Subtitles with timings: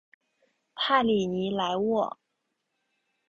[0.75, 2.17] 帕里尼莱沃。